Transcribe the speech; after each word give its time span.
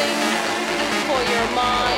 something 0.00 0.92
for 1.08 1.20
your 1.32 1.46
mom. 1.54 1.89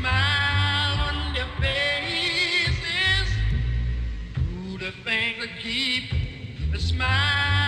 smile 0.00 0.98
on 1.08 1.34
their 1.34 1.48
faces. 1.60 3.28
Do 4.34 4.78
the 4.78 4.92
things 5.04 5.38
that 5.40 5.58
keep 5.60 6.04
a 6.74 6.78
smile. 6.78 7.59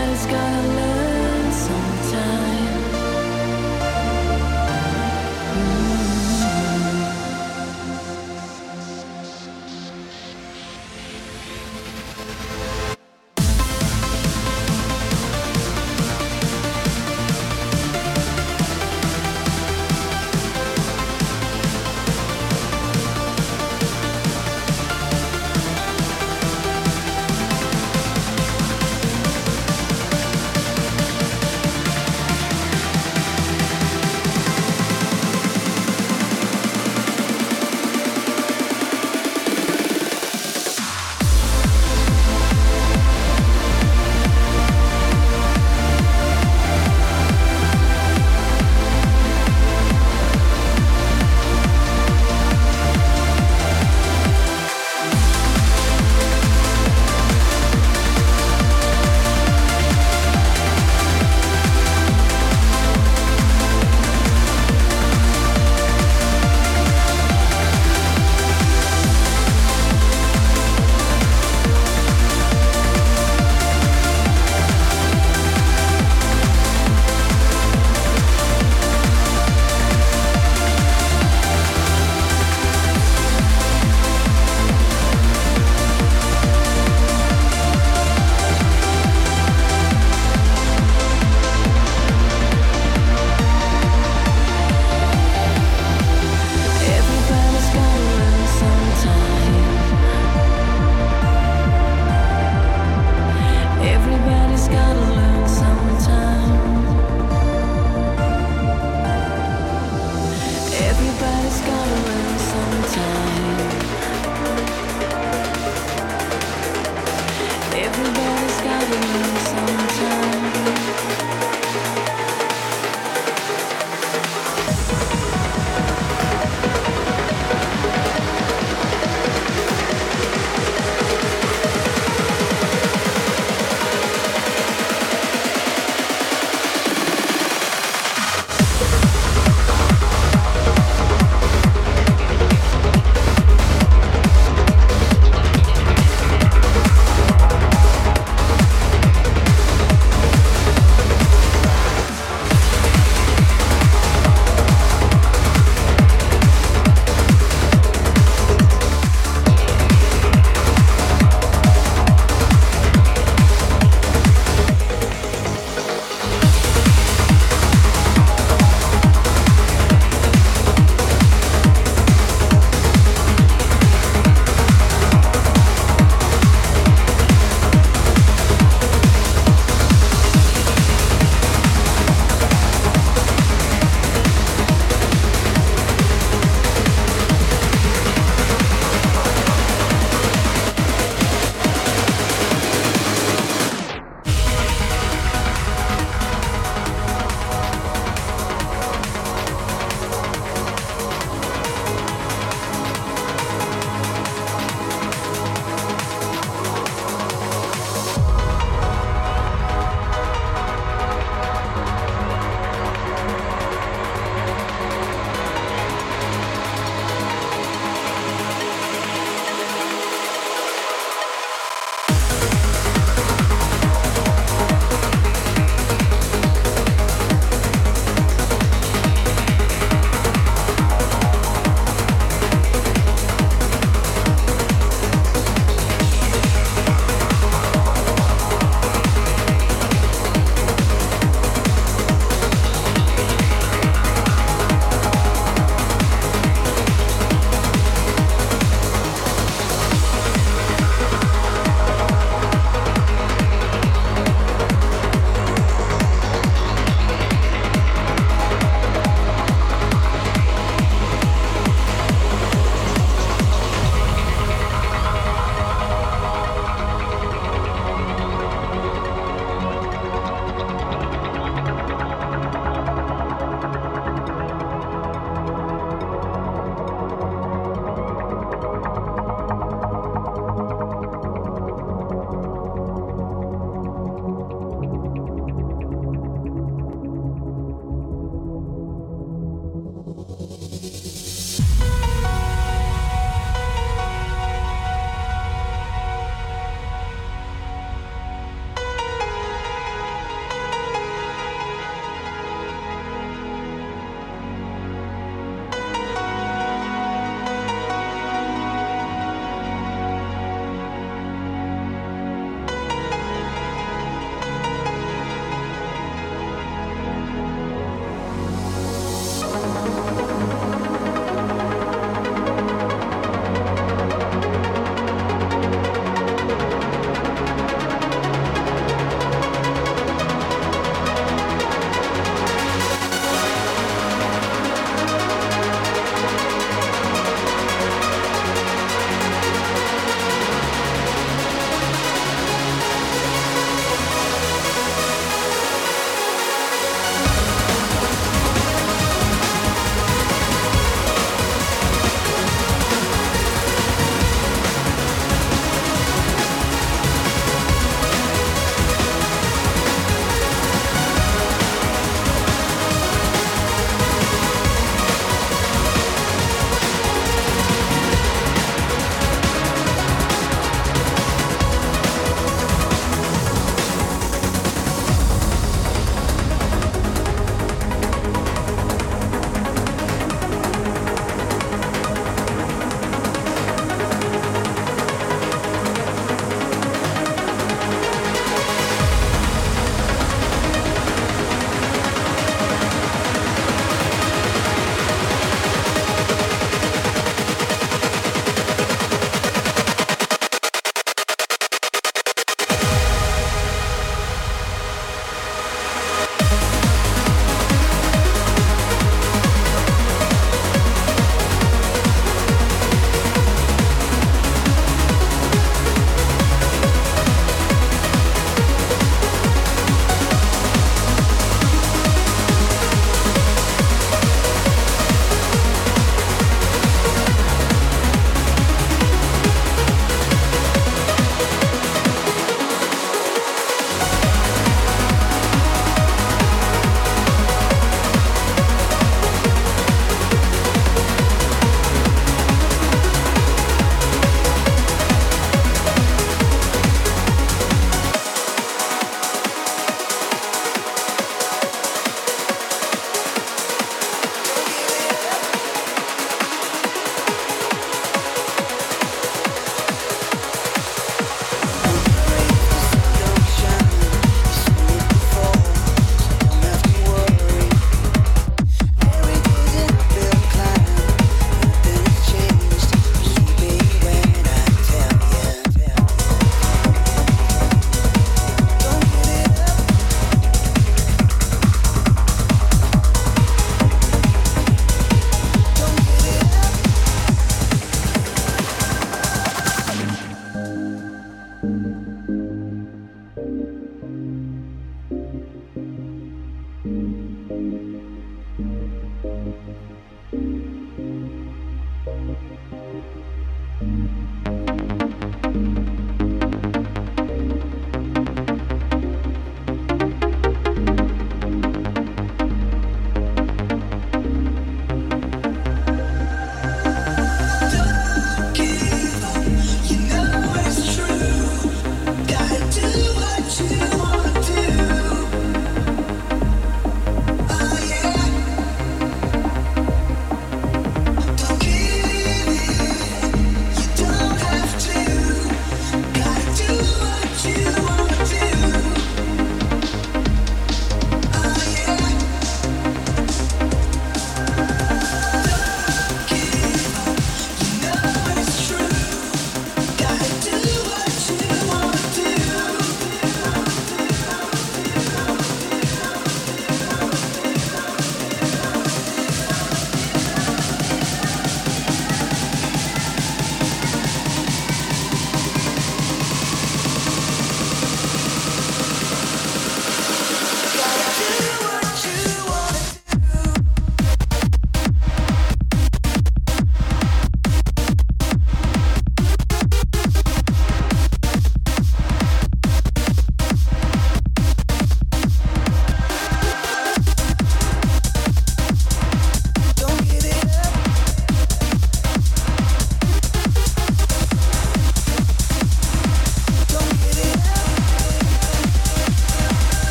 is 0.00 0.26
gonna 0.26 0.76
love. 0.76 0.97